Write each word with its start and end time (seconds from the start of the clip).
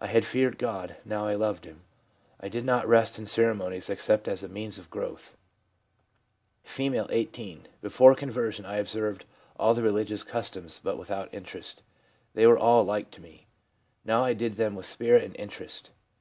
I 0.00 0.08
had 0.08 0.24
feared 0.24 0.58
God, 0.58 0.96
now 1.04 1.26
I 1.28 1.36
loved 1.36 1.64
Him. 1.64 1.82
I 2.40 2.48
did 2.48 2.64
not 2.64 2.88
rest 2.88 3.20
in 3.20 3.28
ceremonies, 3.28 3.88
except 3.88 4.26
as 4.26 4.42
a 4.42 4.48
means 4.48 4.78
of 4.78 4.90
growth.' 4.90 5.36
F., 6.66 6.80
18.' 6.80 7.68
Before 7.80 8.16
conversion 8.16 8.66
I 8.66 8.78
observed 8.78 9.26
all 9.56 9.72
the 9.72 9.82
religious 9.82 10.24
customs, 10.24 10.80
but 10.82 10.98
without 10.98 11.32
interest; 11.32 11.84
they 12.32 12.48
were 12.48 12.58
all 12.58 12.82
alike 12.82 13.12
to 13.12 13.20
me. 13.22 13.46
Now 14.04 14.24
I 14.24 14.32
did 14.32 14.56
them 14.56 14.74
with 14.74 14.86
spirit 14.86 15.22
and 15.22 15.36
interest. 15.36 15.90